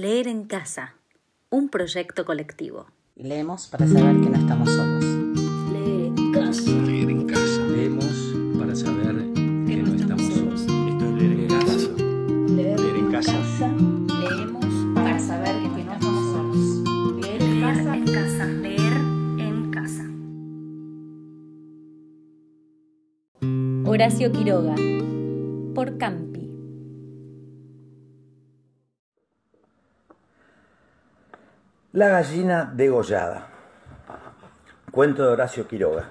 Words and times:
Leer 0.00 0.28
en 0.28 0.44
casa, 0.44 0.94
un 1.50 1.68
proyecto 1.68 2.24
colectivo. 2.24 2.86
Leemos 3.16 3.66
para 3.66 3.86
saber 3.86 4.18
que 4.22 4.30
no 4.30 4.38
estamos 4.38 4.70
solos. 4.70 5.04
Leer 5.74 6.06
en 6.16 6.32
casa. 6.32 6.70
Leer 6.70 7.10
en 7.10 7.26
casa. 7.26 7.66
Leemos 7.66 8.06
para 8.58 8.74
saber 8.74 9.16
que 9.34 9.76
no 9.76 9.94
estamos 9.94 10.22
solos. 10.22 10.62
Esto 10.62 11.04
es 11.04 11.12
leer 11.12 11.40
en 11.40 11.48
casa. 11.48 11.90
Leer 12.48 12.80
en 12.96 13.12
casa. 13.12 13.68
Leemos 14.22 14.94
para 14.94 15.18
saber 15.18 15.54
que 15.60 15.68
no 15.68 15.92
estamos 15.92 16.32
solos. 16.32 17.20
Leer 17.20 17.42
en 17.42 17.60
casa. 17.60 17.94
en 17.94 18.04
casa. 18.06 18.46
Leer 18.46 18.92
en 19.38 19.70
casa. 19.70 20.04
Horacio 23.84 24.32
Quiroga. 24.32 24.76
Por 25.74 25.98
Campi. 25.98 26.29
La 31.92 32.08
gallina 32.08 32.70
degollada. 32.72 33.48
Cuento 34.92 35.24
de 35.24 35.30
Horacio 35.30 35.66
Quiroga. 35.66 36.10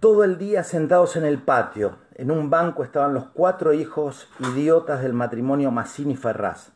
Todo 0.00 0.22
el 0.22 0.36
día 0.36 0.64
sentados 0.64 1.16
en 1.16 1.24
el 1.24 1.38
patio, 1.38 1.96
en 2.14 2.30
un 2.30 2.50
banco 2.50 2.84
estaban 2.84 3.14
los 3.14 3.24
cuatro 3.32 3.72
hijos 3.72 4.28
idiotas 4.38 5.00
del 5.00 5.14
matrimonio 5.14 5.70
Massini 5.70 6.14
Ferraz. 6.14 6.72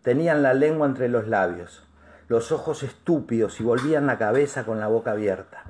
Tenían 0.00 0.42
la 0.42 0.54
lengua 0.54 0.86
entre 0.86 1.10
los 1.10 1.28
labios, 1.28 1.86
los 2.28 2.52
ojos 2.52 2.82
estúpidos 2.82 3.60
y 3.60 3.64
volvían 3.64 4.06
la 4.06 4.16
cabeza 4.16 4.64
con 4.64 4.80
la 4.80 4.88
boca 4.88 5.10
abierta. 5.10 5.64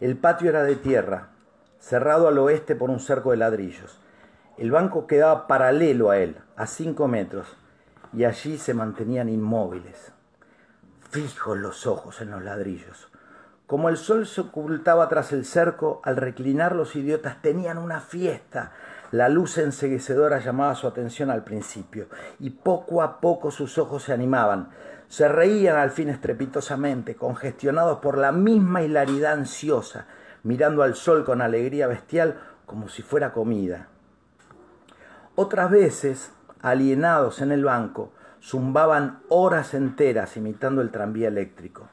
El 0.00 0.16
patio 0.16 0.50
era 0.50 0.64
de 0.64 0.74
tierra, 0.74 1.28
cerrado 1.78 2.26
al 2.26 2.38
oeste 2.38 2.74
por 2.74 2.90
un 2.90 2.98
cerco 2.98 3.30
de 3.30 3.36
ladrillos. 3.36 4.00
El 4.58 4.72
banco 4.72 5.06
quedaba 5.06 5.46
paralelo 5.46 6.10
a 6.10 6.18
él, 6.18 6.38
a 6.56 6.66
cinco 6.66 7.06
metros, 7.06 7.46
y 8.12 8.24
allí 8.24 8.58
se 8.58 8.74
mantenían 8.74 9.28
inmóviles, 9.28 10.12
fijos 11.12 11.58
los 11.58 11.86
ojos 11.86 12.22
en 12.22 12.30
los 12.30 12.42
ladrillos. 12.42 13.08
Como 13.66 13.90
el 13.90 13.98
sol 13.98 14.26
se 14.26 14.40
ocultaba 14.40 15.08
tras 15.08 15.32
el 15.32 15.44
cerco, 15.44 16.00
al 16.04 16.16
reclinar 16.16 16.74
los 16.74 16.96
idiotas 16.96 17.40
tenían 17.42 17.76
una 17.78 18.00
fiesta. 18.00 18.72
La 19.10 19.28
luz 19.28 19.58
enseguecedora 19.58 20.38
llamaba 20.38 20.74
su 20.74 20.86
atención 20.86 21.30
al 21.30 21.44
principio, 21.44 22.08
y 22.40 22.50
poco 22.50 23.02
a 23.02 23.20
poco 23.20 23.50
sus 23.50 23.76
ojos 23.76 24.04
se 24.04 24.14
animaban. 24.14 24.70
Se 25.08 25.28
reían 25.28 25.76
al 25.76 25.90
fin 25.90 26.08
estrepitosamente, 26.08 27.14
congestionados 27.14 27.98
por 27.98 28.16
la 28.16 28.32
misma 28.32 28.82
hilaridad 28.82 29.34
ansiosa, 29.34 30.06
mirando 30.42 30.82
al 30.82 30.94
sol 30.94 31.24
con 31.24 31.42
alegría 31.42 31.86
bestial 31.86 32.40
como 32.64 32.88
si 32.88 33.02
fuera 33.02 33.34
comida. 33.34 33.88
Otras 35.34 35.70
veces, 35.70 36.32
alienados 36.62 37.42
en 37.42 37.52
el 37.52 37.64
banco, 37.64 38.12
zumbaban 38.42 39.20
horas 39.28 39.72
enteras 39.72 40.36
imitando 40.36 40.82
el 40.82 40.90
tranvía 40.90 41.28
eléctrico. 41.28 41.88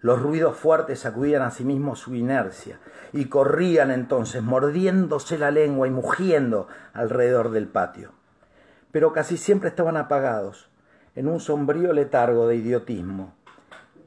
Los 0.00 0.20
ruidos 0.20 0.56
fuertes 0.56 1.00
sacudían 1.00 1.42
a 1.42 1.50
sí 1.50 1.64
su 1.94 2.14
inercia 2.14 2.78
y 3.12 3.26
corrían 3.26 3.90
entonces, 3.90 4.42
mordiéndose 4.42 5.38
la 5.38 5.50
lengua 5.50 5.86
y 5.86 5.90
mugiendo 5.90 6.68
alrededor 6.92 7.50
del 7.50 7.68
patio. 7.68 8.12
Pero 8.90 9.12
casi 9.12 9.36
siempre 9.36 9.68
estaban 9.68 9.96
apagados, 9.96 10.68
en 11.14 11.28
un 11.28 11.40
sombrío 11.40 11.92
letargo 11.92 12.46
de 12.46 12.56
idiotismo, 12.56 13.34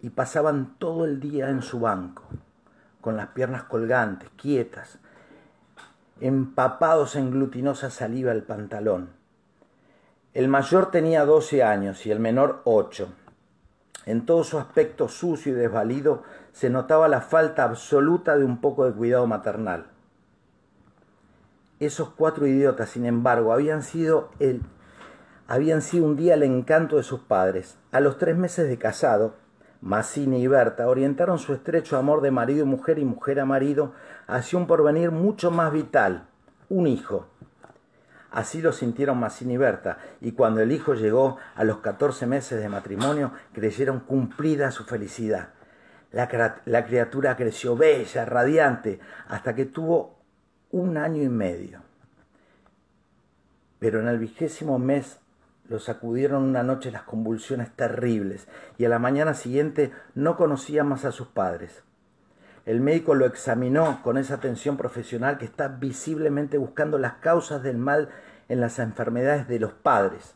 y 0.02 0.12
pasaban 0.12 0.76
todo 0.78 1.06
el 1.06 1.20
día 1.20 1.50
en 1.50 1.62
su 1.62 1.80
banco, 1.80 2.24
con 3.02 3.18
las 3.18 3.28
piernas 3.28 3.64
colgantes, 3.64 4.30
quietas, 4.38 5.00
empapados 6.22 7.16
en 7.16 7.32
glutinosa 7.32 7.90
saliva 7.90 8.32
el 8.32 8.44
pantalón. 8.44 9.19
El 10.34 10.48
mayor 10.48 10.92
tenía 10.92 11.26
doce 11.26 11.64
años 11.64 12.06
y 12.06 12.12
el 12.12 12.20
menor 12.20 12.62
ocho. 12.64 13.10
En 14.06 14.26
todo 14.26 14.44
su 14.44 14.60
aspecto 14.60 15.08
sucio 15.08 15.54
y 15.54 15.56
desvalido 15.56 16.24
se 16.52 16.70
notaba 16.70 17.08
la 17.08 17.22
falta 17.22 17.64
absoluta 17.64 18.38
de 18.38 18.46
un 18.46 18.62
poco 18.62 18.86
de 18.86 18.94
cuidado 18.94 19.26
maternal. 19.26 19.88
Esos 21.80 22.10
cuatro 22.10 22.46
idiotas, 22.46 22.90
sin 22.90 23.06
embargo, 23.06 23.54
habían 23.54 23.82
sido 23.82 24.30
el 24.40 24.62
habían 25.48 25.82
sido 25.82 26.06
un 26.06 26.16
día 26.16 26.36
el 26.36 26.44
encanto 26.44 26.98
de 26.98 27.04
sus 27.04 27.22
padres. 27.22 27.80
A 27.92 28.00
los 28.00 28.20
tres 28.20 28.38
meses 28.38 28.70
de 28.70 28.78
casado, 28.78 29.34
Massini 29.82 30.44
y 30.44 30.48
Berta 30.48 30.88
orientaron 30.88 31.40
su 31.40 31.54
estrecho 31.54 31.98
amor 31.98 32.22
de 32.22 32.30
marido 32.30 32.66
y 32.66 32.68
mujer 32.68 33.00
y 33.00 33.06
mujer 33.06 33.40
a 33.40 33.46
marido 33.46 33.94
hacia 34.28 34.60
un 34.60 34.68
porvenir 34.68 35.10
mucho 35.10 35.50
más 35.50 35.74
vital, 35.74 36.28
un 36.70 36.86
hijo. 36.86 37.26
Así 38.32 38.62
lo 38.62 38.72
sintieron 38.72 39.20
Massini 39.20 39.56
y 39.56 39.58
Berta, 39.58 39.98
y 40.22 40.34
cuando 40.34 40.62
el 40.62 40.72
hijo 40.72 40.94
llegó 40.94 41.38
a 41.56 41.64
los 41.64 41.80
catorce 41.80 42.28
meses 42.28 42.60
de 42.60 42.70
matrimonio, 42.70 43.32
creyeron 43.54 44.02
cumplida 44.02 44.72
su 44.72 44.84
felicidad. 44.84 45.50
La, 46.12 46.62
la, 46.66 46.86
criatura 46.86 47.36
creció 47.36 47.76
bella, 47.76 48.26
radiante, 48.26 49.00
hasta 49.28 49.56
que 49.56 49.66
tuvo 49.66 50.20
un 50.72 50.98
año 50.98 51.24
y 51.24 51.30
medio. 51.30 51.82
Pero 53.80 54.00
en 54.00 54.08
el 54.08 54.20
vigésimo 54.20 54.78
mes 54.78 55.20
lo 55.68 55.80
sacudieron 55.80 56.44
una 56.44 56.64
noche 56.64 56.92
las 56.92 57.04
convulsiones 57.04 57.72
terribles, 57.76 58.48
y 58.78 58.86
a 58.86 58.90
la 58.90 59.00
mañana 59.00 59.34
siguiente 59.34 59.92
no 60.14 60.36
conocía 60.36 60.84
más 60.84 61.06
a 61.06 61.12
sus 61.12 61.28
padres. 61.28 61.84
El 62.70 62.82
médico 62.82 63.16
lo 63.16 63.26
examinó 63.26 64.00
con 64.04 64.16
esa 64.20 64.36
atención 64.36 64.78
profesional 64.78 65.40
que 65.40 65.46
está 65.46 65.70
visiblemente 65.70 66.60
buscando 66.60 67.00
las 67.00 67.14
causas 67.14 67.64
del 67.64 67.80
mal 67.80 68.10
en 68.48 68.62
las 68.62 68.78
enfermedades 68.78 69.48
de 69.48 69.58
los 69.58 69.72
padres. 69.74 70.36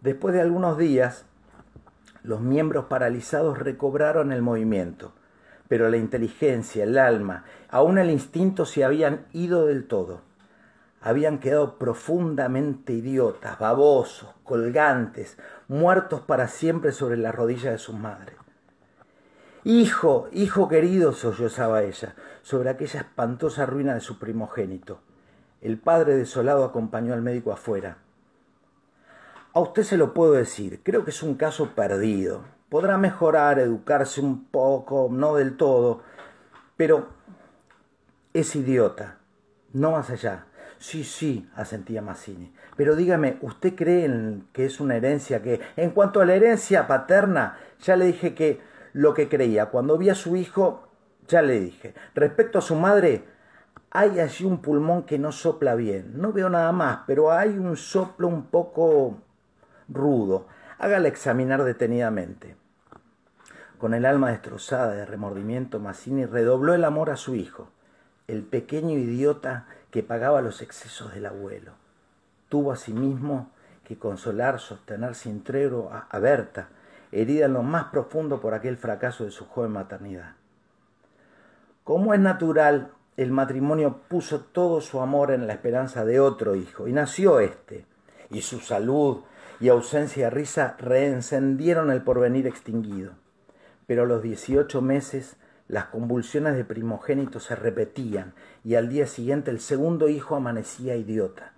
Después 0.00 0.34
de 0.34 0.40
algunos 0.40 0.76
días, 0.78 1.26
los 2.24 2.40
miembros 2.40 2.86
paralizados 2.86 3.56
recobraron 3.56 4.32
el 4.32 4.42
movimiento, 4.42 5.12
pero 5.68 5.88
la 5.88 5.96
inteligencia, 5.96 6.82
el 6.82 6.98
alma, 6.98 7.44
aún 7.70 7.98
el 7.98 8.10
instinto 8.10 8.66
se 8.66 8.82
habían 8.82 9.24
ido 9.32 9.66
del 9.66 9.86
todo. 9.86 10.22
Habían 11.00 11.38
quedado 11.38 11.78
profundamente 11.78 12.94
idiotas, 12.94 13.60
babosos, 13.60 14.34
colgantes, 14.42 15.38
muertos 15.68 16.20
para 16.20 16.48
siempre 16.48 16.90
sobre 16.90 17.16
la 17.16 17.30
rodilla 17.30 17.70
de 17.70 17.78
sus 17.78 17.94
madres. 17.94 18.34
Hijo, 19.64 20.28
hijo 20.32 20.68
querido, 20.68 21.12
sollozaba 21.12 21.82
ella, 21.82 22.14
sobre 22.42 22.70
aquella 22.70 23.00
espantosa 23.00 23.66
ruina 23.66 23.94
de 23.94 24.00
su 24.00 24.18
primogénito. 24.18 25.00
El 25.60 25.78
padre 25.78 26.16
desolado 26.16 26.64
acompañó 26.64 27.12
al 27.12 27.22
médico 27.22 27.52
afuera. 27.52 27.98
A 29.52 29.60
usted 29.60 29.82
se 29.82 29.96
lo 29.96 30.14
puedo 30.14 30.32
decir, 30.32 30.80
creo 30.84 31.04
que 31.04 31.10
es 31.10 31.22
un 31.22 31.34
caso 31.34 31.70
perdido. 31.74 32.44
Podrá 32.68 32.98
mejorar, 32.98 33.58
educarse 33.58 34.20
un 34.20 34.44
poco, 34.44 35.08
no 35.10 35.34
del 35.34 35.56
todo, 35.56 36.02
pero 36.76 37.08
es 38.32 38.54
idiota, 38.54 39.18
no 39.72 39.92
más 39.92 40.10
allá. 40.10 40.44
Sí, 40.78 41.02
sí, 41.02 41.48
asentía 41.56 42.02
Massini. 42.02 42.52
Pero 42.76 42.94
dígame, 42.94 43.38
¿usted 43.40 43.74
cree 43.74 44.04
en 44.04 44.46
que 44.52 44.64
es 44.64 44.78
una 44.78 44.94
herencia 44.94 45.42
que... 45.42 45.60
En 45.76 45.90
cuanto 45.90 46.20
a 46.20 46.24
la 46.24 46.34
herencia 46.34 46.86
paterna, 46.86 47.58
ya 47.80 47.96
le 47.96 48.04
dije 48.04 48.34
que 48.34 48.60
lo 48.98 49.14
que 49.14 49.28
creía. 49.28 49.66
Cuando 49.66 49.96
vi 49.96 50.10
a 50.10 50.16
su 50.16 50.34
hijo, 50.34 50.88
ya 51.28 51.40
le 51.40 51.60
dije. 51.60 51.94
Respecto 52.16 52.58
a 52.58 52.62
su 52.62 52.74
madre, 52.74 53.22
hay 53.92 54.18
allí 54.18 54.44
un 54.44 54.60
pulmón 54.60 55.04
que 55.04 55.20
no 55.20 55.30
sopla 55.30 55.76
bien. 55.76 56.20
No 56.20 56.32
veo 56.32 56.50
nada 56.50 56.72
más, 56.72 57.02
pero 57.06 57.30
hay 57.30 57.50
un 57.50 57.76
soplo 57.76 58.26
un 58.26 58.46
poco 58.46 59.18
rudo. 59.88 60.48
Hágala 60.78 61.06
examinar 61.06 61.62
detenidamente. 61.62 62.56
Con 63.78 63.94
el 63.94 64.04
alma 64.04 64.30
destrozada 64.30 64.94
de 64.94 65.06
remordimiento, 65.06 65.78
Massini 65.78 66.26
redobló 66.26 66.74
el 66.74 66.82
amor 66.82 67.10
a 67.10 67.16
su 67.16 67.36
hijo, 67.36 67.68
el 68.26 68.42
pequeño 68.42 68.98
idiota 68.98 69.66
que 69.92 70.02
pagaba 70.02 70.42
los 70.42 70.60
excesos 70.60 71.14
del 71.14 71.26
abuelo. 71.26 71.70
Tuvo 72.48 72.72
asimismo 72.72 73.52
que 73.84 73.96
consolar, 73.96 74.58
sostener 74.58 75.14
sin 75.14 75.44
a 76.10 76.18
Berta, 76.18 76.70
herida 77.12 77.46
en 77.46 77.54
lo 77.54 77.62
más 77.62 77.84
profundo 77.86 78.40
por 78.40 78.54
aquel 78.54 78.76
fracaso 78.76 79.24
de 79.24 79.30
su 79.30 79.46
joven 79.46 79.72
maternidad. 79.72 80.34
Como 81.84 82.14
es 82.14 82.20
natural, 82.20 82.92
el 83.16 83.32
matrimonio 83.32 84.00
puso 84.08 84.40
todo 84.40 84.80
su 84.80 85.00
amor 85.00 85.32
en 85.32 85.46
la 85.46 85.54
esperanza 85.54 86.04
de 86.04 86.20
otro 86.20 86.54
hijo, 86.54 86.86
y 86.86 86.92
nació 86.92 87.40
éste, 87.40 87.86
y 88.30 88.42
su 88.42 88.60
salud 88.60 89.22
y 89.60 89.68
ausencia 89.68 90.26
de 90.26 90.30
risa 90.30 90.76
reencendieron 90.78 91.90
el 91.90 92.02
porvenir 92.02 92.46
extinguido. 92.46 93.12
Pero 93.86 94.02
a 94.02 94.06
los 94.06 94.22
dieciocho 94.22 94.82
meses 94.82 95.36
las 95.66 95.86
convulsiones 95.86 96.56
de 96.56 96.64
primogénito 96.64 97.40
se 97.40 97.56
repetían, 97.56 98.34
y 98.64 98.74
al 98.74 98.88
día 98.88 99.06
siguiente 99.06 99.50
el 99.50 99.60
segundo 99.60 100.08
hijo 100.08 100.36
amanecía 100.36 100.96
idiota. 100.96 101.52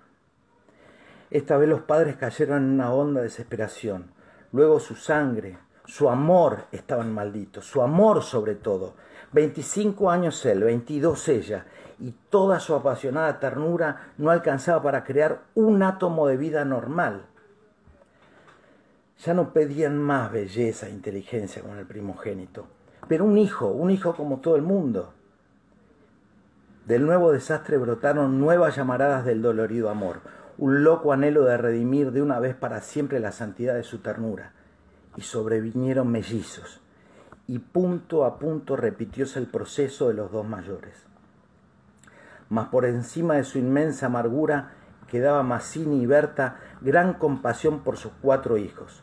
Esta 1.30 1.56
vez 1.56 1.68
los 1.68 1.82
padres 1.82 2.16
cayeron 2.16 2.64
en 2.64 2.70
una 2.70 2.92
honda 2.92 3.20
desesperación. 3.20 4.12
Luego 4.52 4.80
su 4.80 4.94
sangre, 4.96 5.58
su 5.86 6.08
amor 6.08 6.64
estaban 6.72 7.12
malditos, 7.12 7.64
su 7.64 7.82
amor 7.82 8.22
sobre 8.22 8.54
todo. 8.54 8.94
Veinticinco 9.32 10.10
años 10.10 10.44
él, 10.46 10.64
veintidós 10.64 11.28
ella, 11.28 11.66
y 12.00 12.14
toda 12.30 12.58
su 12.60 12.74
apasionada 12.74 13.38
ternura 13.38 14.12
no 14.18 14.30
alcanzaba 14.30 14.82
para 14.82 15.04
crear 15.04 15.42
un 15.54 15.82
átomo 15.82 16.26
de 16.26 16.36
vida 16.36 16.64
normal. 16.64 17.26
Ya 19.18 19.34
no 19.34 19.52
pedían 19.52 19.98
más 19.98 20.32
belleza 20.32 20.86
e 20.86 20.90
inteligencia 20.90 21.62
con 21.62 21.78
el 21.78 21.86
primogénito, 21.86 22.66
pero 23.06 23.24
un 23.24 23.36
hijo, 23.36 23.68
un 23.68 23.90
hijo 23.90 24.14
como 24.14 24.38
todo 24.38 24.56
el 24.56 24.62
mundo. 24.62 25.12
Del 26.86 27.04
nuevo 27.04 27.30
desastre 27.30 27.76
brotaron 27.76 28.40
nuevas 28.40 28.74
llamaradas 28.74 29.24
del 29.24 29.42
dolorido 29.42 29.90
amor, 29.90 30.20
un 30.60 30.84
loco 30.84 31.14
anhelo 31.14 31.46
de 31.46 31.56
redimir 31.56 32.12
de 32.12 32.20
una 32.20 32.38
vez 32.38 32.54
para 32.54 32.82
siempre 32.82 33.18
la 33.18 33.32
santidad 33.32 33.74
de 33.74 33.82
su 33.82 34.00
ternura. 34.00 34.52
Y 35.16 35.22
sobrevinieron 35.22 36.12
mellizos, 36.12 36.82
y 37.46 37.58
punto 37.60 38.26
a 38.26 38.38
punto 38.38 38.76
repitióse 38.76 39.38
el 39.38 39.46
proceso 39.46 40.08
de 40.08 40.14
los 40.14 40.30
dos 40.30 40.46
mayores. 40.46 41.06
Mas 42.50 42.68
por 42.68 42.84
encima 42.84 43.36
de 43.36 43.44
su 43.44 43.56
inmensa 43.56 44.06
amargura 44.06 44.72
quedaba 45.08 45.42
Mazzini 45.42 46.02
y 46.02 46.06
Berta 46.06 46.58
gran 46.82 47.14
compasión 47.14 47.80
por 47.80 47.96
sus 47.96 48.12
cuatro 48.20 48.58
hijos. 48.58 49.02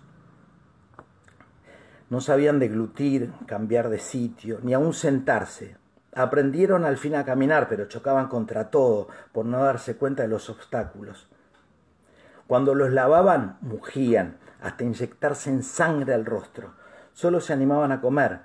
No 2.11 2.21
sabían 2.21 2.59
deglutir, 2.59 3.33
cambiar 3.47 3.89
de 3.89 3.97
sitio, 3.97 4.59
ni 4.61 4.75
aun 4.75 4.93
sentarse. 4.93 5.75
Aprendieron 6.13 6.85
al 6.85 6.97
fin 6.97 7.15
a 7.15 7.25
caminar, 7.25 7.67
pero 7.67 7.85
chocaban 7.85 8.27
contra 8.27 8.69
todo 8.69 9.07
por 9.31 9.45
no 9.45 9.63
darse 9.63 9.97
cuenta 9.97 10.21
de 10.21 10.29
los 10.29 10.51
obstáculos. 10.51 11.27
Cuando 12.47 12.73
los 12.73 12.91
lavaban, 12.91 13.57
mugían, 13.61 14.37
hasta 14.61 14.83
inyectarse 14.83 15.49
en 15.49 15.63
sangre 15.63 16.13
al 16.13 16.25
rostro. 16.25 16.73
Solo 17.13 17.41
se 17.41 17.53
animaban 17.53 17.91
a 17.91 18.01
comer, 18.01 18.39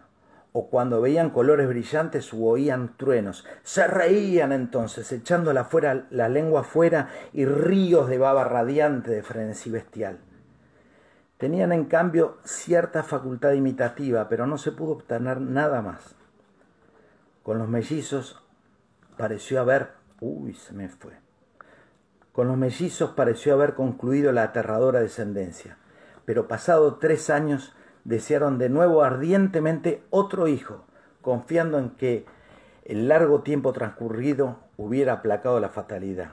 o 0.52 0.68
cuando 0.68 1.00
veían 1.00 1.30
colores 1.30 1.68
brillantes 1.68 2.32
u 2.32 2.46
oían 2.46 2.96
truenos. 2.96 3.46
Se 3.62 3.86
reían 3.86 4.52
entonces, 4.52 5.10
echando 5.12 5.52
la, 5.52 5.64
fuera, 5.64 6.06
la 6.10 6.28
lengua 6.28 6.62
fuera 6.64 7.08
y 7.32 7.46
ríos 7.46 8.08
de 8.08 8.18
baba 8.18 8.44
radiante 8.44 9.10
de 9.10 9.22
frenesí 9.22 9.70
bestial. 9.70 10.18
Tenían 11.38 11.72
en 11.72 11.86
cambio 11.86 12.38
cierta 12.44 13.02
facultad 13.02 13.52
imitativa, 13.52 14.28
pero 14.28 14.46
no 14.46 14.58
se 14.58 14.72
pudo 14.72 14.92
obtener 14.92 15.40
nada 15.40 15.80
más. 15.80 16.14
Con 17.42 17.58
los 17.58 17.68
mellizos 17.68 18.40
pareció 19.16 19.60
haber... 19.60 19.90
Uy, 20.20 20.54
se 20.54 20.72
me 20.72 20.88
fue. 20.88 21.21
Con 22.32 22.48
los 22.48 22.56
mellizos 22.56 23.10
pareció 23.10 23.52
haber 23.52 23.74
concluido 23.74 24.32
la 24.32 24.44
aterradora 24.44 25.00
descendencia, 25.00 25.76
pero 26.24 26.48
pasado 26.48 26.94
tres 26.94 27.28
años 27.28 27.74
desearon 28.04 28.58
de 28.58 28.70
nuevo 28.70 29.02
ardientemente 29.02 30.02
otro 30.08 30.48
hijo, 30.48 30.84
confiando 31.20 31.78
en 31.78 31.90
que 31.90 32.24
el 32.84 33.08
largo 33.08 33.42
tiempo 33.42 33.72
transcurrido 33.72 34.56
hubiera 34.78 35.14
aplacado 35.14 35.60
la 35.60 35.68
fatalidad. 35.68 36.32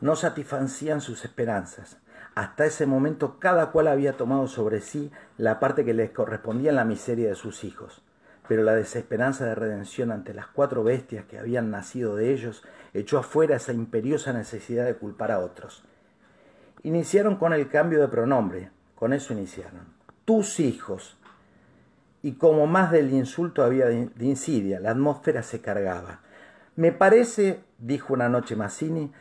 No 0.00 0.16
satisfacían 0.16 1.02
sus 1.02 1.24
esperanzas, 1.24 1.98
hasta 2.34 2.64
ese 2.64 2.86
momento 2.86 3.38
cada 3.38 3.70
cual 3.70 3.88
había 3.88 4.16
tomado 4.16 4.46
sobre 4.46 4.80
sí 4.80 5.12
la 5.36 5.60
parte 5.60 5.84
que 5.84 5.92
les 5.92 6.10
correspondía 6.10 6.70
en 6.70 6.76
la 6.76 6.84
miseria 6.84 7.28
de 7.28 7.34
sus 7.34 7.64
hijos. 7.64 8.02
Pero 8.48 8.62
la 8.62 8.74
desesperanza 8.74 9.44
de 9.44 9.54
redención 9.54 10.10
ante 10.10 10.32
las 10.32 10.46
cuatro 10.46 10.82
bestias 10.82 11.26
que 11.26 11.38
habían 11.38 11.70
nacido 11.70 12.16
de 12.16 12.32
ellos 12.32 12.64
echó 12.94 13.18
afuera 13.18 13.56
esa 13.56 13.74
imperiosa 13.74 14.32
necesidad 14.32 14.86
de 14.86 14.94
culpar 14.94 15.30
a 15.30 15.40
otros. 15.40 15.84
Iniciaron 16.82 17.36
con 17.36 17.52
el 17.52 17.68
cambio 17.68 18.00
de 18.00 18.08
pronombre, 18.08 18.70
con 18.94 19.12
eso 19.12 19.34
iniciaron. 19.34 19.92
Tus 20.24 20.60
hijos. 20.60 21.18
Y 22.22 22.32
como 22.32 22.66
más 22.66 22.90
del 22.90 23.12
insulto 23.12 23.62
había 23.62 23.86
de 23.86 24.10
insidia, 24.20 24.80
la 24.80 24.90
atmósfera 24.90 25.42
se 25.42 25.60
cargaba. 25.60 26.20
Me 26.74 26.90
parece, 26.90 27.60
dijo 27.78 28.14
una 28.14 28.28
noche 28.28 28.56
Mazzini, 28.56 29.12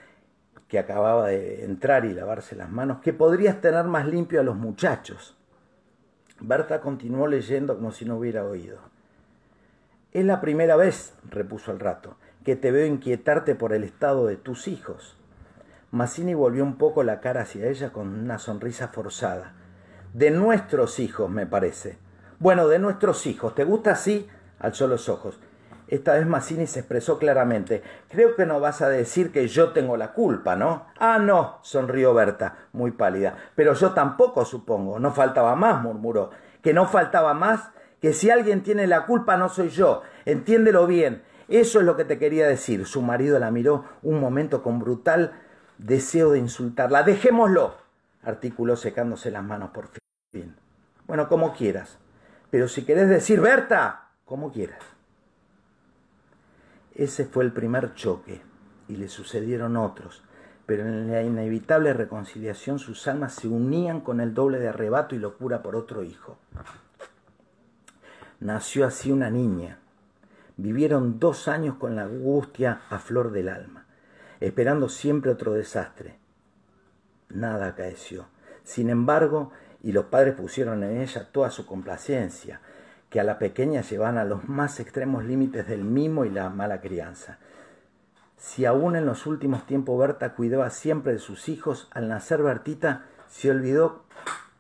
que 0.67 0.79
acababa 0.79 1.27
de 1.27 1.65
entrar 1.65 2.05
y 2.05 2.13
lavarse 2.13 2.55
las 2.55 2.69
manos, 2.69 2.99
que 3.01 3.13
podrías 3.13 3.61
tener 3.61 3.85
más 3.85 4.07
limpio 4.07 4.39
a 4.39 4.43
los 4.43 4.55
muchachos. 4.55 5.35
Berta 6.39 6.81
continuó 6.81 7.27
leyendo 7.27 7.75
como 7.75 7.91
si 7.91 8.05
no 8.05 8.17
hubiera 8.17 8.43
oído. 8.45 8.79
Es 10.13 10.23
la 10.23 10.39
primera 10.39 10.77
vez, 10.77 11.13
repuso 11.29 11.71
el 11.71 11.79
rato, 11.79 12.15
que 12.45 12.55
te 12.55 12.71
veo 12.71 12.85
inquietarte 12.85 13.55
por 13.55 13.73
el 13.73 13.83
estado 13.83 14.25
de 14.25 14.37
tus 14.37 14.69
hijos. 14.69 15.17
Mazzini 15.91 16.33
volvió 16.33 16.63
un 16.63 16.77
poco 16.77 17.03
la 17.03 17.19
cara 17.19 17.41
hacia 17.41 17.67
ella 17.67 17.91
con 17.91 18.07
una 18.07 18.39
sonrisa 18.39 18.87
forzada. 18.87 19.53
De 20.13 20.31
nuestros 20.31 20.99
hijos, 20.99 21.29
me 21.29 21.45
parece. 21.45 21.97
Bueno, 22.39 22.67
de 22.69 22.79
nuestros 22.79 23.25
hijos. 23.27 23.53
¿Te 23.53 23.65
gusta 23.65 23.91
así? 23.91 24.27
Alzó 24.59 24.87
los 24.87 25.09
ojos. 25.09 25.39
Esta 25.89 26.13
vez 26.13 26.25
Mazzini 26.25 26.67
se 26.67 26.79
expresó 26.79 27.19
claramente. 27.19 27.83
Creo 28.09 28.35
que 28.35 28.45
no 28.45 28.59
vas 28.59 28.81
a 28.81 28.89
decir 28.89 29.31
que 29.31 29.47
yo 29.47 29.71
tengo 29.71 29.97
la 29.97 30.13
culpa, 30.13 30.55
¿no? 30.55 30.87
Ah, 30.99 31.19
no, 31.19 31.59
sonrió 31.61 32.13
Berta, 32.13 32.67
muy 32.71 32.91
pálida. 32.91 33.35
Pero 33.55 33.73
yo 33.73 33.91
tampoco, 33.91 34.45
supongo. 34.45 34.99
No 34.99 35.11
faltaba 35.11 35.55
más, 35.55 35.81
murmuró. 35.81 36.31
Que 36.61 36.73
no 36.73 36.85
faltaba 36.85 37.33
más, 37.33 37.69
que 38.01 38.13
si 38.13 38.29
alguien 38.29 38.61
tiene 38.61 38.87
la 38.87 39.05
culpa 39.05 39.37
no 39.37 39.49
soy 39.49 39.69
yo. 39.69 40.03
Entiéndelo 40.25 40.87
bien. 40.87 41.23
Eso 41.47 41.79
es 41.79 41.85
lo 41.85 41.95
que 41.95 42.05
te 42.05 42.19
quería 42.19 42.47
decir. 42.47 42.85
Su 42.85 43.01
marido 43.01 43.39
la 43.39 43.51
miró 43.51 43.85
un 44.03 44.19
momento 44.19 44.61
con 44.63 44.79
brutal 44.79 45.33
deseo 45.77 46.31
de 46.31 46.39
insultarla. 46.39 47.03
Dejémoslo, 47.03 47.75
articuló 48.23 48.75
secándose 48.75 49.31
las 49.31 49.43
manos 49.43 49.71
por 49.71 49.89
fin. 50.33 50.55
Bueno, 51.07 51.29
como 51.29 51.53
quieras. 51.53 51.97
Pero 52.49 52.67
si 52.67 52.85
querés 52.85 53.09
decir 53.09 53.41
Berta, 53.41 54.09
como 54.25 54.51
quieras. 54.51 54.83
Ese 56.95 57.25
fue 57.25 57.43
el 57.43 57.51
primer 57.51 57.93
choque, 57.93 58.41
y 58.87 58.95
le 58.95 59.07
sucedieron 59.07 59.77
otros, 59.77 60.23
pero 60.65 60.83
en 60.83 61.11
la 61.11 61.21
inevitable 61.21 61.93
reconciliación 61.93 62.79
sus 62.79 63.07
almas 63.07 63.33
se 63.33 63.47
unían 63.47 64.01
con 64.01 64.19
el 64.19 64.33
doble 64.33 64.59
de 64.59 64.69
arrebato 64.69 65.13
y 65.13 65.19
locura 65.19 65.61
por 65.61 65.75
otro 65.75 66.03
hijo. 66.03 66.39
Nació 68.39 68.85
así 68.85 69.11
una 69.11 69.31
niña. 69.31 69.79
Vivieron 70.57 71.19
dos 71.19 71.47
años 71.47 71.77
con 71.77 71.95
la 71.95 72.03
angustia 72.03 72.81
a 72.89 72.99
flor 72.99 73.31
del 73.31 73.49
alma, 73.49 73.85
esperando 74.39 74.89
siempre 74.89 75.31
otro 75.31 75.53
desastre. 75.53 76.19
Nada 77.29 77.67
acaeció. 77.69 78.27
Sin 78.63 78.91
embargo, 78.91 79.51
y 79.81 79.91
los 79.91 80.05
padres 80.05 80.35
pusieron 80.35 80.83
en 80.83 81.01
ella 81.01 81.29
toda 81.31 81.49
su 81.49 81.65
complacencia, 81.65 82.61
que 83.09 83.19
a 83.19 83.23
la 83.23 83.39
pequeña 83.39 83.81
llevan 83.81 84.19
a 84.19 84.25
los 84.25 84.47
más 84.47 84.79
extremos 84.79 85.23
límites 85.23 85.67
del 85.67 85.83
mimo 85.83 86.23
y 86.23 86.29
la 86.29 86.49
mala 86.49 86.79
crianza. 86.79 87.39
Si 88.37 88.65
aún 88.65 88.95
en 88.95 89.07
los 89.07 89.25
últimos 89.25 89.65
tiempos 89.65 89.99
Berta 89.99 90.35
cuidaba 90.35 90.69
siempre 90.69 91.13
de 91.13 91.19
sus 91.19 91.49
hijos, 91.49 91.87
al 91.91 92.07
nacer 92.07 92.43
Bertita 92.43 93.05
se 93.27 93.49
olvidó 93.49 94.03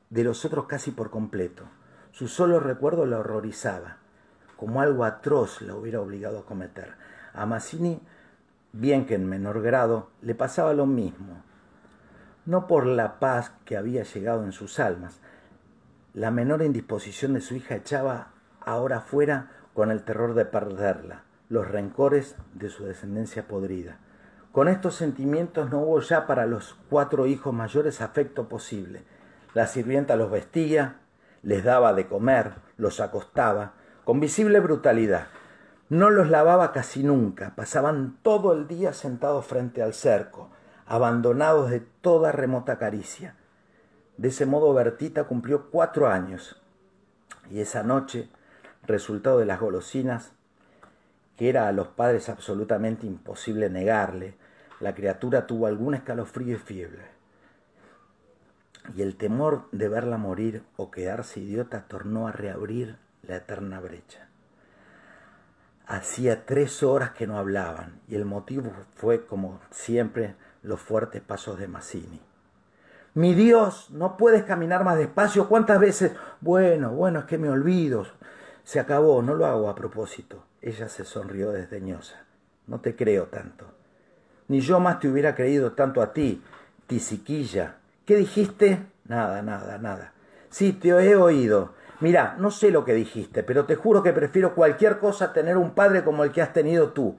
de 0.09 0.23
los 0.23 0.45
otros 0.45 0.65
casi 0.65 0.89
por 0.89 1.11
completo. 1.11 1.63
Su 2.17 2.27
solo 2.27 2.59
recuerdo 2.59 3.05
la 3.05 3.19
horrorizaba, 3.19 3.97
como 4.55 4.81
algo 4.81 5.05
atroz 5.05 5.61
la 5.61 5.75
hubiera 5.75 6.01
obligado 6.01 6.39
a 6.39 6.45
cometer. 6.47 6.95
A 7.31 7.45
Mazzini, 7.45 8.01
bien 8.71 9.05
que 9.05 9.13
en 9.13 9.29
menor 9.29 9.61
grado, 9.61 10.09
le 10.23 10.33
pasaba 10.33 10.73
lo 10.73 10.87
mismo. 10.87 11.43
No 12.47 12.65
por 12.65 12.87
la 12.87 13.19
paz 13.19 13.51
que 13.65 13.77
había 13.77 14.01
llegado 14.01 14.43
en 14.45 14.51
sus 14.51 14.79
almas, 14.79 15.19
la 16.15 16.31
menor 16.31 16.63
indisposición 16.63 17.35
de 17.35 17.41
su 17.41 17.53
hija 17.53 17.75
echaba 17.75 18.29
ahora 18.61 19.01
fuera 19.01 19.51
con 19.75 19.91
el 19.91 20.01
terror 20.01 20.33
de 20.33 20.45
perderla, 20.45 21.21
los 21.49 21.67
rencores 21.67 22.35
de 22.55 22.69
su 22.69 22.85
descendencia 22.85 23.47
podrida. 23.47 23.99
Con 24.51 24.69
estos 24.69 24.95
sentimientos 24.95 25.69
no 25.69 25.81
hubo 25.81 25.99
ya 25.99 26.25
para 26.25 26.47
los 26.47 26.75
cuatro 26.89 27.27
hijos 27.27 27.53
mayores 27.53 28.01
afecto 28.01 28.49
posible. 28.49 29.03
La 29.53 29.67
sirvienta 29.67 30.15
los 30.15 30.31
vestía, 30.31 31.01
les 31.43 31.63
daba 31.63 31.93
de 31.93 32.07
comer, 32.07 32.53
los 32.77 32.99
acostaba, 32.99 33.73
con 34.03 34.19
visible 34.19 34.59
brutalidad. 34.59 35.27
No 35.89 36.09
los 36.09 36.29
lavaba 36.29 36.71
casi 36.71 37.03
nunca, 37.03 37.53
pasaban 37.55 38.17
todo 38.21 38.53
el 38.53 38.67
día 38.67 38.93
sentados 38.93 39.45
frente 39.45 39.81
al 39.81 39.93
cerco, 39.93 40.49
abandonados 40.85 41.69
de 41.69 41.79
toda 41.79 42.31
remota 42.31 42.77
caricia. 42.77 43.35
De 44.17 44.29
ese 44.29 44.45
modo 44.45 44.73
Bertita 44.73 45.25
cumplió 45.25 45.69
cuatro 45.69 46.07
años, 46.07 46.61
y 47.49 47.59
esa 47.61 47.83
noche 47.83 48.29
resultado 48.83 49.39
de 49.39 49.45
las 49.45 49.59
golosinas, 49.59 50.31
que 51.35 51.49
era 51.49 51.67
a 51.67 51.71
los 51.71 51.87
padres 51.87 52.29
absolutamente 52.29 53.05
imposible 53.05 53.69
negarle, 53.69 54.35
la 54.79 54.95
criatura 54.95 55.47
tuvo 55.47 55.67
algún 55.67 55.93
escalofrío 55.93 56.55
y 56.55 56.59
fiebre. 56.59 57.16
Y 58.95 59.01
el 59.01 59.15
temor 59.15 59.67
de 59.71 59.89
verla 59.89 60.17
morir 60.17 60.63
o 60.77 60.91
quedarse 60.91 61.39
idiota 61.39 61.87
tornó 61.87 62.27
a 62.27 62.31
reabrir 62.31 62.97
la 63.23 63.37
eterna 63.37 63.79
brecha. 63.79 64.27
Hacía 65.85 66.45
tres 66.45 66.83
horas 66.83 67.11
que 67.11 67.27
no 67.27 67.37
hablaban, 67.37 68.01
y 68.07 68.15
el 68.15 68.25
motivo 68.25 68.71
fue, 68.95 69.25
como 69.25 69.59
siempre, 69.71 70.35
los 70.61 70.81
fuertes 70.81 71.21
pasos 71.21 71.57
de 71.59 71.67
Mazzini. 71.67 72.21
Mi 73.13 73.33
Dios, 73.33 73.89
no 73.89 74.15
puedes 74.15 74.43
caminar 74.43 74.83
más 74.83 74.97
despacio. 74.97 75.47
¿Cuántas 75.47 75.79
veces? 75.79 76.11
Bueno, 76.39 76.91
bueno, 76.91 77.19
es 77.19 77.25
que 77.25 77.39
me 77.39 77.49
olvido. 77.49 78.05
Se 78.63 78.79
acabó, 78.79 79.23
no 79.23 79.33
lo 79.33 79.45
hago 79.47 79.69
a 79.69 79.75
propósito. 79.75 80.43
Ella 80.61 80.87
se 80.87 81.03
sonrió 81.03 81.51
desdeñosa. 81.51 82.25
No 82.67 82.79
te 82.79 82.95
creo 82.95 83.25
tanto. 83.25 83.65
Ni 84.49 84.59
yo 84.59 84.79
más 84.79 84.99
te 84.99 85.07
hubiera 85.07 85.33
creído 85.33 85.71
tanto 85.71 86.01
a 86.01 86.13
ti, 86.13 86.43
tisiquilla. 86.85 87.77
¿Qué 88.07 88.15
dijiste? 88.15 88.87
Nada, 89.03 89.41
nada, 89.41 89.77
nada. 89.79 90.13
Sí, 90.49 90.71
te 90.71 90.87
he 90.87 91.15
oído. 91.17 91.73
Mira, 91.99 92.37
no 92.39 92.51
sé 92.51 92.71
lo 92.71 92.85
que 92.85 92.93
dijiste, 92.93 93.43
pero 93.43 93.65
te 93.65 93.75
juro 93.75 94.01
que 94.01 94.13
prefiero 94.13 94.55
cualquier 94.55 94.99
cosa 94.99 95.25
a 95.25 95.33
tener 95.33 95.57
un 95.57 95.71
padre 95.71 96.05
como 96.05 96.23
el 96.23 96.31
que 96.31 96.41
has 96.41 96.53
tenido 96.53 96.93
tú. 96.93 97.17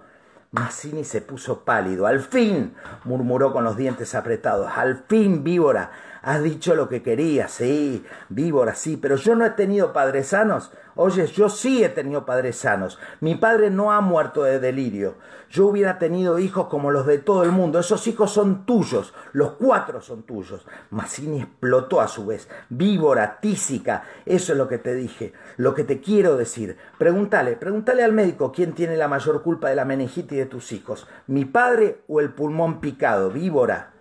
Mazzini 0.51 1.05
se 1.05 1.21
puso 1.21 1.63
pálido. 1.63 2.07
Al 2.07 2.21
fin, 2.21 2.73
murmuró 3.05 3.53
con 3.53 3.65
los 3.65 3.77
dientes 3.77 4.15
apretados. 4.15 4.73
Al 4.75 5.05
fin, 5.07 5.45
víbora, 5.45 5.91
has 6.23 6.43
dicho 6.43 6.75
lo 6.75 6.89
que 6.89 7.03
querías. 7.03 7.51
Sí, 7.51 8.07
víbora, 8.31 8.75
sí, 8.75 8.97
pero 8.97 9.17
yo 9.17 9.35
no 9.35 9.45
he 9.45 9.51
tenido 9.51 9.93
padres 9.93 10.29
sanos. 10.29 10.73
Oyes, 11.01 11.31
yo 11.31 11.49
sí 11.49 11.85
he 11.85 11.91
tenido 11.91 12.27
padres 12.27 12.57
sanos. 12.57 12.99
Mi 13.21 13.37
padre 13.37 13.71
no 13.71 13.93
ha 13.93 14.01
muerto 14.01 14.43
de 14.43 14.59
delirio. 14.59 15.15
Yo 15.49 15.69
hubiera 15.69 15.97
tenido 15.97 16.41
hijos 16.41 16.67
como 16.67 16.91
los 16.91 17.07
de 17.07 17.19
todo 17.19 17.45
el 17.45 17.53
mundo. 17.53 17.79
Esos 17.79 18.09
hijos 18.09 18.33
son 18.33 18.67
tuyos. 18.67 19.15
Los 19.33 19.53
cuatro 19.53 20.01
son 20.01 20.25
tuyos. 20.25 20.67
Mazzini 20.91 21.43
explotó 21.43 22.01
a 22.01 22.09
su 22.09 22.27
vez. 22.27 22.49
Víbora, 22.69 23.39
tísica. 23.41 24.03
Eso 24.27 24.51
es 24.51 24.59
lo 24.59 24.67
que 24.67 24.79
te 24.79 24.93
dije. 24.97 25.35
Lo 25.57 25.73
que 25.73 25.85
te 25.85 26.01
quiero 26.01 26.37
decir. 26.37 26.77
Pregúntale, 26.99 27.55
pregúntale 27.55 28.03
al 28.03 28.13
médico 28.13 28.51
quién 28.51 28.73
tiene 28.73 28.97
la 28.97 29.07
mayor 29.07 29.45
culpa 29.45 29.69
de 29.69 29.77
la 29.77 29.85
meningitis 29.85 30.37
de 30.37 30.47
tus 30.47 30.73
hijos. 30.73 31.07
¿Mi 31.29 31.45
padre 31.45 32.01
o 32.09 32.19
el 32.19 32.31
pulmón 32.31 32.81
picado? 32.81 33.31
Víbora. 33.31 33.93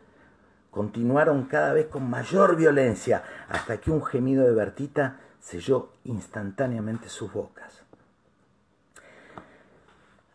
Continuaron 0.72 1.44
cada 1.44 1.74
vez 1.74 1.86
con 1.86 2.10
mayor 2.10 2.56
violencia 2.56 3.22
hasta 3.50 3.77
que 3.77 3.92
un 3.92 4.04
gemido 4.04 4.46
de 4.46 4.56
Bertita 4.56 5.20
selló 5.48 5.94
instantáneamente 6.04 7.08
sus 7.08 7.32
bocas. 7.32 7.82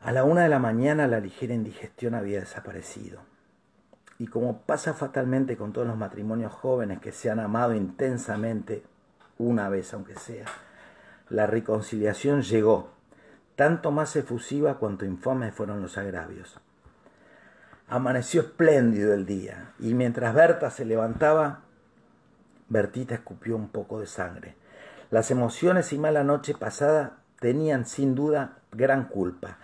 A 0.00 0.11
la 0.11 0.25
una 0.25 0.45
de 0.45 0.49
la 0.49 0.59
mañana 0.59 1.07
la 1.07 1.21
ligera 1.21 1.52
indigestión 1.52 2.14
había 2.14 2.40
desaparecido. 2.40 3.21
Y 4.19 4.26
como 4.26 4.62
pasa 4.62 4.95
fatalmente 4.95 5.59
con 5.59 5.75
todos 5.75 5.87
los 5.87 5.99
matrimonios 5.99 6.50
jóvenes 6.50 7.00
que 7.00 7.12
se 7.12 7.31
han 7.31 7.40
amado 7.40 7.75
intensamente, 7.75 8.85
una 9.37 9.69
vez 9.69 9.92
aunque 9.92 10.14
sea, 10.14 10.47
la 11.28 11.47
reconciliación 11.47 12.40
llegó, 12.40 12.88
tanto 13.54 13.90
más 13.90 14.16
efusiva 14.16 14.78
cuanto 14.78 15.04
infames 15.04 15.54
fueron 15.54 15.83
los 15.83 15.99
agravios. 15.99 16.59
Amaneció 17.87 18.40
espléndido 18.40 19.12
el 19.12 19.26
día, 19.26 19.73
y 19.78 19.92
mientras 19.92 20.35
Berta 20.35 20.71
se 20.71 20.87
levantaba, 20.87 21.61
Bertita 22.71 23.16
escupió 23.16 23.57
un 23.57 23.69
poco 23.69 24.00
de 24.00 24.07
sangre. 24.07 24.62
Las 25.12 25.31
emociones 25.31 25.92
y 25.92 25.99
mala 25.99 26.25
noche 26.25 26.54
pasada 26.54 27.19
tenían 27.38 27.85
sin 27.85 28.14
duda 28.14 28.57
gran 28.73 29.09
culpa. 29.09 29.59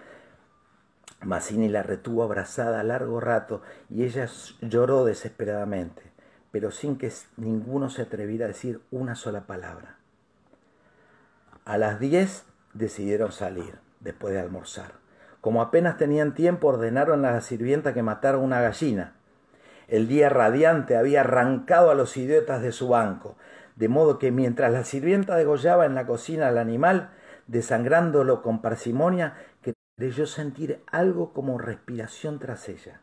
Mazzini 1.23 1.71
la 1.71 1.83
retuvo 1.83 2.23
abrazada 2.23 2.83
largo 2.83 3.19
rato 3.19 3.63
y 3.89 4.05
ella 4.05 4.29
lloró 4.61 5.07
desesperadamente, 5.07 6.03
pero 6.51 6.71
sin 6.71 6.99
que 6.99 7.11
ninguno 7.39 7.89
se 7.89 8.03
atreviera 8.03 8.45
a 8.45 8.49
decir 8.49 8.83
una 8.91 9.15
sola 9.15 9.47
palabra. 9.47 9.97
A 11.65 11.79
las 11.79 11.99
diez 11.99 12.45
decidieron 12.75 13.33
salir, 13.33 13.79
después 14.01 14.35
de 14.35 14.41
almorzar. 14.41 14.93
Como 15.41 15.63
apenas 15.63 15.97
tenían 15.97 16.35
tiempo, 16.35 16.69
ordenaron 16.69 17.25
a 17.25 17.33
la 17.33 17.41
sirvienta 17.41 17.95
que 17.95 18.03
matara 18.03 18.37
una 18.37 18.61
gallina. 18.61 19.15
El 19.87 20.09
día 20.09 20.29
radiante 20.29 20.99
había 20.99 21.23
arrancado 21.23 21.91
a 21.91 21.95
los 21.95 22.19
idiotas 22.19 22.61
de 22.61 22.73
su 22.73 22.89
banco 22.89 23.39
de 23.79 23.89
modo 23.89 24.19
que 24.19 24.33
mientras 24.33 24.73
la 24.73 24.83
sirvienta 24.83 25.37
degollaba 25.37 25.87
en 25.87 25.95
la 25.95 26.05
cocina 26.05 26.49
al 26.49 26.59
animal, 26.59 27.11
desangrándolo 27.47 28.43
con 28.43 28.61
parsimonia, 28.61 29.37
creyó 29.97 30.27
sentir 30.27 30.83
algo 30.91 31.33
como 31.33 31.59
respiración 31.59 32.41
tras 32.41 32.69
ella. 32.69 33.01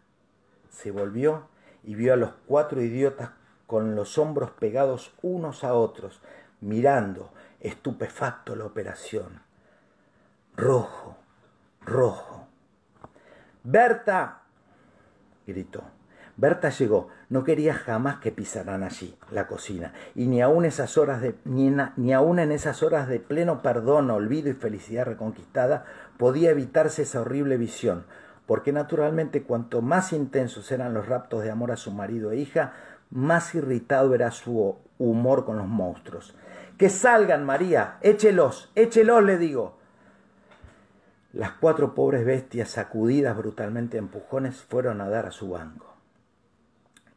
Se 0.70 0.92
volvió 0.92 1.48
y 1.84 1.96
vio 1.96 2.12
a 2.14 2.18
los 2.18 2.32
cuatro 2.46 2.82
idiotas 2.82 3.30
con 3.68 3.96
los 3.96 4.18
hombros 4.18 4.52
pegados 4.52 5.14
unos 5.22 5.64
a 5.64 5.74
otros, 5.74 6.22
mirando, 6.60 7.32
estupefacto, 7.62 8.54
la 8.58 8.66
operación. 8.66 9.42
Rojo, 10.58 11.16
rojo. 11.86 12.48
Berta, 13.64 14.42
gritó. 15.48 15.95
Berta 16.38 16.70
llegó, 16.70 17.08
no 17.30 17.46
quería 17.46 17.74
jamás 17.74 18.18
que 18.18 18.32
pisaran 18.32 18.84
allí, 18.84 19.18
la 19.32 19.48
cocina, 19.48 19.94
y 20.16 20.28
ni 20.28 20.42
aun 20.42 20.66
aun 20.66 20.66
en 20.66 22.52
esas 22.52 22.84
horas 22.84 23.08
de 23.08 23.20
pleno 23.22 23.62
perdón, 23.62 24.12
olvido 24.12 24.50
y 24.50 24.54
felicidad 24.54 25.06
reconquistada, 25.06 25.86
podía 26.18 26.52
evitarse 26.52 27.04
esa 27.04 27.22
horrible 27.22 27.56
visión, 27.56 28.06
porque 28.46 28.74
naturalmente 28.74 29.44
cuanto 29.44 29.82
más 29.82 30.12
intensos 30.12 30.70
eran 30.74 30.94
los 30.94 31.08
raptos 31.08 31.42
de 31.42 31.52
amor 31.52 31.72
a 31.72 31.78
su 31.78 31.92
marido 31.92 32.32
e 32.32 32.38
hija, 32.38 32.74
más 33.12 33.56
irritado 33.56 34.14
era 34.14 34.30
su 34.32 34.76
humor 34.98 35.46
con 35.46 35.58
los 35.58 35.68
monstruos. 35.68 36.36
Que 36.78 36.90
salgan, 36.90 37.46
María, 37.46 37.98
échelos, 38.02 38.72
échelos, 38.76 39.24
le 39.24 39.38
digo. 39.38 39.78
Las 41.32 41.52
cuatro 41.52 41.96
pobres 41.96 42.26
bestias, 42.26 42.70
sacudidas 42.70 43.38
brutalmente 43.38 43.98
a 43.98 44.00
empujones, 44.00 44.58
fueron 44.58 45.00
a 45.00 45.08
dar 45.08 45.28
a 45.28 45.32
su 45.32 45.50
banco. 45.50 45.95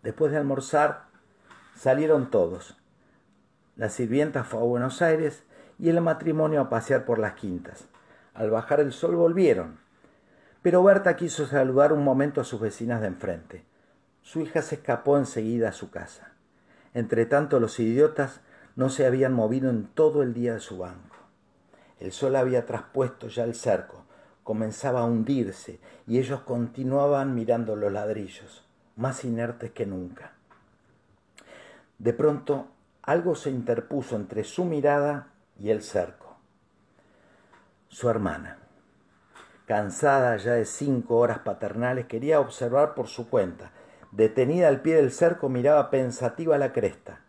Después 0.03 0.31
de 0.31 0.39
almorzar, 0.39 1.07
salieron 1.75 2.31
todos. 2.31 2.77
La 3.75 3.89
sirvienta 3.89 4.45
fue 4.45 4.61
a 4.61 4.65
Buenos 4.65 5.03
Aires 5.03 5.43
y 5.79 5.89
el 5.89 6.01
matrimonio 6.01 6.61
a 6.61 6.69
pasear 6.69 7.05
por 7.05 7.19
las 7.19 7.35
quintas. 7.35 7.89
Al 8.33 8.51
bajar 8.51 8.79
el 8.79 8.93
sol 8.93 9.17
volvieron. 9.17 9.81
Pero 10.63 10.85
Berta 10.85 11.17
quiso 11.17 11.47
saludar 11.47 11.93
un 11.93 12.05
momento 12.05 12.41
a 12.41 12.45
sus 12.45 12.61
vecinas 12.61 13.01
de 13.01 13.09
enfrente. 13.09 13.65
Su 14.23 14.41
hija 14.41 14.63
se 14.63 14.77
escapó 14.77 15.19
enseguida 15.19 15.71
a 15.71 15.73
su 15.73 15.91
casa. 15.91 16.33
Entretanto, 16.95 17.59
los 17.59 17.81
idiotas 17.81 18.41
no 18.77 18.91
se 18.91 19.05
habían 19.05 19.33
movido 19.33 19.69
en 19.69 19.87
todo 19.87 20.23
el 20.23 20.33
día 20.33 20.55
de 20.55 20.61
su 20.61 20.79
banco. 20.79 21.17
El 21.99 22.13
sol 22.13 22.37
había 22.37 22.67
traspuesto 22.67 23.27
ya 23.27 23.43
el 23.43 23.57
cerco, 23.57 24.05
comenzaba 24.45 25.01
a 25.01 25.05
hundirse, 25.05 25.81
y 26.07 26.19
ellos 26.19 26.41
continuaban 26.43 27.35
mirando 27.35 27.75
los 27.75 27.93
ladrillos 27.93 28.68
más 28.99 29.25
inertes 29.25 29.71
que 29.71 29.87
nunca. 29.87 30.33
De 31.99 32.13
pronto 32.13 32.67
algo 33.03 33.35
se 33.35 33.49
interpuso 33.49 34.17
entre 34.17 34.45
su 34.45 34.65
mirada 34.65 35.29
y 35.59 35.71
el 35.71 35.83
cerco. 35.83 36.37
Su 37.89 38.11
hermana, 38.11 38.59
cansada 39.67 40.37
ya 40.37 40.53
de 40.53 40.67
cinco 40.67 41.17
horas 41.17 41.39
paternales, 41.39 42.07
quería 42.07 42.41
observar 42.41 42.95
por 42.95 43.07
su 43.07 43.31
cuenta. 43.31 43.71
Detenida 44.11 44.69
al 44.69 44.83
pie 44.83 44.97
del 44.97 45.13
cerco, 45.13 45.49
miraba 45.49 45.91
pensativa 45.91 46.59
la 46.59 46.73
cresta. 46.73 47.21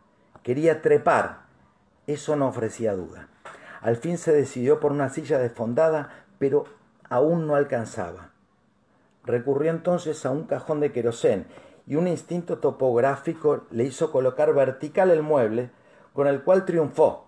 Quería 0.44 0.82
trepar. 0.82 1.44
Eso 2.08 2.36
no 2.36 2.48
ofrecía 2.48 2.94
duda. 2.94 3.28
Al 3.82 3.96
fin 3.96 4.18
se 4.18 4.34
decidió 4.34 4.80
por 4.80 4.92
una 4.92 5.10
silla 5.10 5.38
desfondada, 5.38 6.26
pero 6.40 6.66
aún 7.10 7.48
no 7.48 7.56
alcanzaba. 7.56 8.32
Recurrió 9.30 9.70
entonces 9.70 10.26
a 10.26 10.32
un 10.32 10.46
cajón 10.46 10.80
de 10.80 10.92
querosén 10.92 11.46
y 11.86 11.98
un 11.98 12.08
instinto 12.08 12.58
topográfico 12.58 13.68
le 13.70 13.84
hizo 13.84 14.12
colocar 14.12 14.56
vertical 14.56 15.12
el 15.12 15.22
mueble, 15.22 15.70
con 16.14 16.26
el 16.26 16.42
cual 16.42 16.66
triunfó. 16.66 17.28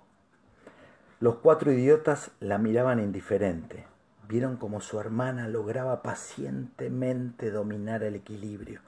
Los 1.20 1.36
cuatro 1.36 1.72
idiotas 1.72 2.32
la 2.40 2.58
miraban 2.58 3.00
indiferente. 3.00 3.86
Vieron 4.28 4.58
como 4.58 4.82
su 4.82 5.00
hermana 5.00 5.48
lograba 5.48 6.02
pacientemente 6.02 7.52
dominar 7.52 8.02
el 8.02 8.16
equilibrio 8.16 8.82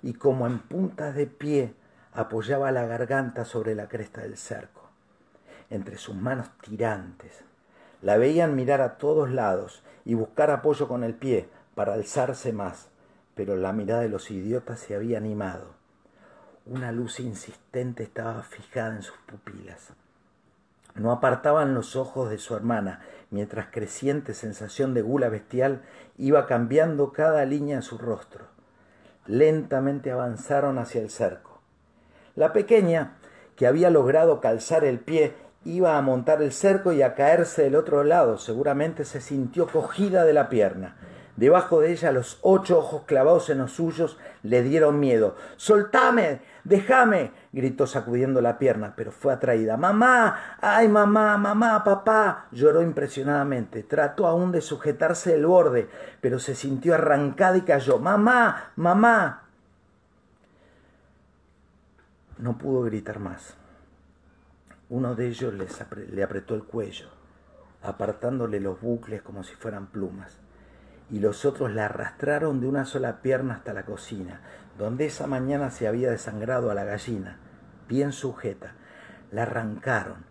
y 0.00 0.14
como 0.14 0.46
en 0.46 0.58
puntas 0.58 1.14
de 1.14 1.26
pie 1.26 1.74
apoyaba 2.14 2.72
la 2.72 2.86
garganta 2.86 3.44
sobre 3.44 3.74
la 3.74 3.90
cresta 3.90 4.22
del 4.22 4.38
cerco, 4.38 4.88
entre 5.68 5.98
sus 5.98 6.14
manos 6.14 6.48
tirantes. 6.62 7.44
La 8.00 8.16
veían 8.16 8.56
mirar 8.56 8.80
a 8.80 8.96
todos 8.96 9.30
lados 9.30 9.82
y 10.06 10.14
buscar 10.14 10.50
apoyo 10.50 10.88
con 10.88 11.04
el 11.04 11.12
pie, 11.12 11.50
para 11.78 11.94
alzarse 11.94 12.52
más, 12.52 12.88
pero 13.36 13.54
la 13.54 13.72
mirada 13.72 14.00
de 14.00 14.08
los 14.08 14.32
idiotas 14.32 14.80
se 14.80 14.96
había 14.96 15.16
animado. 15.16 15.76
Una 16.66 16.90
luz 16.90 17.20
insistente 17.20 18.02
estaba 18.02 18.42
fijada 18.42 18.96
en 18.96 19.02
sus 19.04 19.16
pupilas. 19.18 19.90
No 20.96 21.12
apartaban 21.12 21.74
los 21.74 21.94
ojos 21.94 22.30
de 22.30 22.38
su 22.38 22.56
hermana, 22.56 23.02
mientras 23.30 23.68
creciente 23.70 24.34
sensación 24.34 24.92
de 24.92 25.02
gula 25.02 25.28
bestial 25.28 25.82
iba 26.16 26.48
cambiando 26.48 27.12
cada 27.12 27.44
línea 27.44 27.76
en 27.76 27.82
su 27.82 27.96
rostro. 27.96 28.46
Lentamente 29.26 30.10
avanzaron 30.10 30.78
hacia 30.78 31.00
el 31.00 31.10
cerco. 31.10 31.60
La 32.34 32.52
pequeña, 32.52 33.18
que 33.54 33.68
había 33.68 33.88
logrado 33.90 34.40
calzar 34.40 34.82
el 34.82 34.98
pie, 34.98 35.32
iba 35.64 35.96
a 35.96 36.02
montar 36.02 36.42
el 36.42 36.50
cerco 36.50 36.92
y 36.92 37.02
a 37.02 37.14
caerse 37.14 37.62
del 37.62 37.76
otro 37.76 38.02
lado. 38.02 38.36
Seguramente 38.36 39.04
se 39.04 39.20
sintió 39.20 39.68
cogida 39.68 40.24
de 40.24 40.32
la 40.32 40.48
pierna. 40.48 40.96
Debajo 41.38 41.78
de 41.78 41.92
ella 41.92 42.10
los 42.10 42.40
ocho 42.42 42.80
ojos 42.80 43.02
clavados 43.06 43.48
en 43.48 43.58
los 43.58 43.70
suyos 43.70 44.18
le 44.42 44.64
dieron 44.64 44.98
miedo. 44.98 45.36
¡Soltame! 45.56 46.40
¡Déjame! 46.64 47.30
gritó 47.52 47.86
sacudiendo 47.86 48.40
la 48.40 48.58
pierna, 48.58 48.94
pero 48.96 49.12
fue 49.12 49.32
atraída. 49.32 49.76
¡Mamá! 49.76 50.56
¡Ay, 50.60 50.88
mamá! 50.88 51.38
¡Mamá! 51.38 51.84
¡Papá! 51.84 52.48
lloró 52.50 52.82
impresionadamente. 52.82 53.84
Trató 53.84 54.26
aún 54.26 54.50
de 54.50 54.60
sujetarse 54.60 55.30
del 55.30 55.46
borde, 55.46 55.88
pero 56.20 56.40
se 56.40 56.56
sintió 56.56 56.94
arrancada 56.94 57.56
y 57.56 57.60
cayó. 57.60 58.00
¡Mamá! 58.00 58.72
¡Mamá! 58.74 59.44
no 62.38 62.58
pudo 62.58 62.82
gritar 62.82 63.20
más. 63.20 63.54
Uno 64.88 65.14
de 65.14 65.28
ellos 65.28 65.54
le 65.54 66.22
apretó 66.24 66.56
el 66.56 66.64
cuello, 66.64 67.06
apartándole 67.82 68.58
los 68.58 68.80
bucles 68.80 69.22
como 69.22 69.44
si 69.44 69.54
fueran 69.54 69.86
plumas, 69.86 70.36
y 71.10 71.20
los 71.20 71.44
otros 71.44 71.72
la 71.72 71.86
arrastraron 71.86 72.60
de 72.60 72.68
una 72.68 72.84
sola 72.84 73.22
pierna 73.22 73.54
hasta 73.54 73.72
la 73.72 73.84
cocina, 73.84 74.40
donde 74.76 75.06
esa 75.06 75.26
mañana 75.26 75.70
se 75.70 75.88
había 75.88 76.10
desangrado 76.10 76.70
a 76.70 76.74
la 76.74 76.84
gallina, 76.84 77.38
bien 77.88 78.12
sujeta. 78.12 78.74
La 79.30 79.42
arrancaron, 79.42 80.24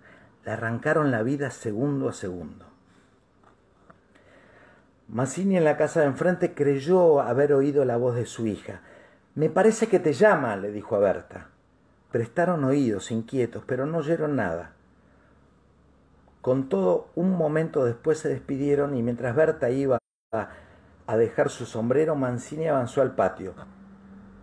la 0.46 0.54
arrancaron 0.54 1.12
la 1.12 1.24
vida 1.24 1.52
segundo 1.52 2.10
a 2.10 2.14
segundo. 2.14 2.66
Mazzini 5.08 5.58
en 5.58 5.64
la 5.64 5.78
casa 5.78 6.02
de 6.02 6.08
enfrente 6.08 6.54
creyó 6.54 7.22
haber 7.22 7.54
oído 7.54 7.86
la 7.86 7.98
voz 7.98 8.16
de 8.16 8.26
su 8.26 8.46
hija. 8.46 8.82
Me 9.36 9.50
parece 9.50 9.88
que 9.88 10.00
te 10.00 10.14
llama, 10.14 10.56
le 10.58 10.72
dijo 10.72 10.96
a 10.96 11.00
Berta. 11.00 11.50
Prestaron 12.12 12.64
oídos, 12.64 13.12
inquietos, 13.12 13.64
pero 13.66 13.86
no 13.86 14.00
oyeron 14.00 14.36
nada. 14.36 14.72
Con 16.42 16.70
todo, 16.70 17.10
un 17.16 17.32
momento 17.38 17.86
después 17.86 18.20
se 18.20 18.30
despidieron 18.30 18.96
y 18.96 19.04
mientras 19.04 19.36
Berta 19.36 19.70
iba 19.70 19.98
a, 21.08 21.18
dejar 21.18 21.50
su 21.50 21.66
sombrero, 21.66 22.16
Mancini 22.16 22.68
avanzó 22.68 23.02
al 23.02 23.16
patio. 23.16 23.56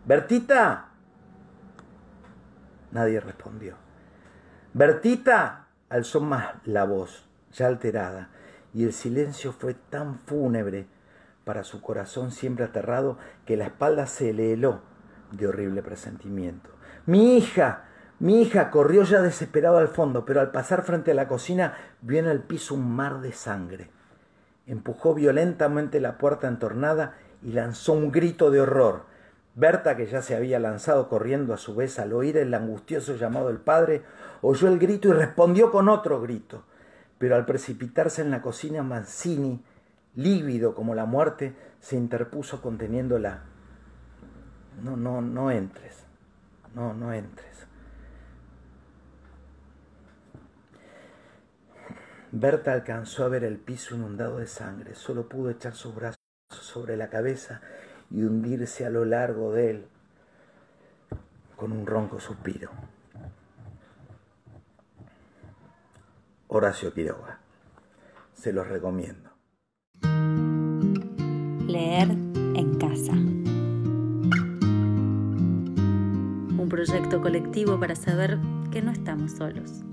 Bertita. 0.05 0.89
Nadie 2.91 3.21
respondió. 3.21 3.77
Bertita 4.73 5.67
alzó 5.89 6.21
más 6.21 6.55
la 6.65 6.85
voz, 6.85 7.29
ya 7.53 7.67
alterada, 7.67 8.31
y 8.73 8.85
el 8.85 8.93
silencio 8.93 9.53
fue 9.53 9.75
tan 9.75 10.19
fúnebre 10.19 10.87
para 11.45 11.63
su 11.63 11.81
corazón 11.81 12.31
siempre 12.31 12.65
aterrado 12.65 13.19
que 13.45 13.57
la 13.57 13.67
espalda 13.67 14.07
se 14.07 14.33
le 14.33 14.53
heló 14.53 14.81
de 15.31 15.47
horrible 15.47 15.83
presentimiento. 15.83 16.71
Mi 17.07 17.37
hija. 17.37 17.85
Mi 18.21 18.43
hija 18.43 18.71
corrió 18.71 19.03
ya 19.03 19.21
desesperado 19.21 19.79
al 19.79 19.89
fondo, 19.89 20.25
pero 20.25 20.41
al 20.41 20.53
pasar 20.53 20.83
frente 20.83 21.11
a 21.11 21.15
la 21.15 21.29
cocina 21.29 21.75
vio 22.01 22.21
en 22.21 22.27
el 22.27 22.41
piso 22.41 22.75
un 22.75 22.95
mar 22.95 23.21
de 23.21 23.33
sangre. 23.33 23.91
Empujó 24.67 25.15
violentamente 25.15 26.01
la 26.01 26.19
puerta 26.19 26.49
entornada 26.49 27.15
y 27.43 27.53
lanzó 27.53 27.93
un 27.93 28.11
grito 28.11 28.51
de 28.51 28.61
horror. 28.61 29.03
Berta, 29.55 29.97
que 29.97 30.07
ya 30.07 30.23
se 30.23 30.35
había 30.35 30.59
lanzado 30.59 31.09
corriendo 31.09 31.55
a 31.55 31.59
su 31.59 31.75
vez 31.75 31.99
al 31.99 32.13
oír 32.13 32.37
el 32.37 32.53
angustioso 32.55 33.17
llamado 33.17 33.49
del 33.49 33.59
padre, 33.59 34.03
oyó 34.41 34.69
el 34.69 34.79
grito 34.79 35.09
y 35.09 35.13
respondió 35.13 35.71
con 35.71 35.89
otro 35.89 36.21
grito. 36.21 36.65
Pero 37.19 37.37
al 37.37 37.47
precipitarse 37.47 38.23
en 38.23 38.31
la 38.31 38.43
cocina, 38.43 38.83
Mancini, 38.83 39.63
lívido 40.15 40.75
como 40.75 40.95
la 40.95 41.05
muerte, 41.05 41.55
se 41.81 41.97
interpuso 41.97 42.61
conteniéndola. 42.61 43.43
No, 44.83 44.97
no, 44.97 45.21
no 45.21 45.51
entres 45.51 46.05
no, 46.75 46.93
no 46.93 47.13
entres. 47.13 47.54
Berta 52.37 52.73
alcanzó 52.73 53.25
a 53.25 53.29
ver 53.29 53.45
el 53.45 53.59
piso 53.59 53.95
inundado 53.95 54.39
de 54.39 54.49
sangre, 54.49 54.97
solo 54.97 55.29
pudo 55.29 55.51
echar 55.51 55.75
sus 55.75 55.95
brazos 55.95 56.19
sobre 56.51 56.97
la 56.97 57.09
cabeza 57.09 57.61
y 58.11 58.25
hundirse 58.25 58.85
a 58.85 58.91
lo 58.91 59.05
largo 59.05 59.53
de 59.53 59.71
él 59.71 59.87
con 61.55 61.71
un 61.71 61.87
ronco 61.87 62.19
suspiro. 62.19 62.71
Horacio 66.49 66.93
Quiroga. 66.93 67.39
Se 68.35 68.53
los 68.53 68.67
recomiendo. 68.67 69.31
Leer 71.67 72.11
en 72.11 72.79
casa. 72.79 73.15
proyecto 76.75 77.23
colectivo 77.23 77.79
para 77.79 77.95
saber 77.95 78.37
que 78.73 78.83
no 78.83 78.91
estamos 78.91 79.31
solos. 79.31 79.85